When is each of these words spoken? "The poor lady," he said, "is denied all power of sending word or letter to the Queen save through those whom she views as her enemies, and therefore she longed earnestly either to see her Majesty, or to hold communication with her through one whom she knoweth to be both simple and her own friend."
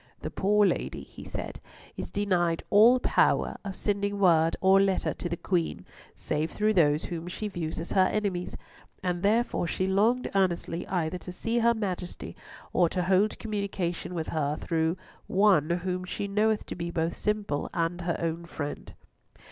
"The 0.21 0.31
poor 0.31 0.65
lady," 0.65 1.03
he 1.03 1.23
said, 1.23 1.59
"is 1.95 2.09
denied 2.09 2.63
all 2.71 2.99
power 2.99 3.57
of 3.63 3.75
sending 3.75 4.17
word 4.17 4.55
or 4.59 4.81
letter 4.81 5.13
to 5.13 5.29
the 5.29 5.37
Queen 5.37 5.85
save 6.15 6.49
through 6.49 6.73
those 6.73 7.05
whom 7.05 7.27
she 7.27 7.47
views 7.47 7.79
as 7.79 7.91
her 7.91 8.07
enemies, 8.07 8.57
and 9.03 9.21
therefore 9.21 9.67
she 9.67 9.85
longed 9.85 10.31
earnestly 10.33 10.87
either 10.87 11.19
to 11.19 11.31
see 11.31 11.59
her 11.59 11.75
Majesty, 11.75 12.35
or 12.73 12.89
to 12.89 13.03
hold 13.03 13.37
communication 13.37 14.15
with 14.15 14.29
her 14.29 14.57
through 14.59 14.97
one 15.27 15.69
whom 15.69 16.03
she 16.03 16.27
knoweth 16.27 16.65
to 16.65 16.75
be 16.75 16.89
both 16.89 17.13
simple 17.15 17.69
and 17.71 18.01
her 18.01 18.17
own 18.19 18.47
friend." 18.47 18.95